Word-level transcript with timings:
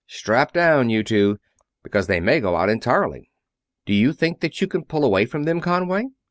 Strap 0.07 0.51
down, 0.51 0.89
you 0.89 1.03
two, 1.03 1.37
because 1.83 2.07
they 2.07 2.19
may 2.19 2.39
go 2.39 2.55
out 2.55 2.69
entirely!" 2.69 3.29
"Do 3.85 3.93
you 3.93 4.13
think 4.13 4.39
that 4.39 4.59
you 4.59 4.65
can 4.65 4.83
pull 4.83 5.05
away 5.05 5.27
from 5.27 5.43
them, 5.43 5.61
Conway?" 5.61 6.07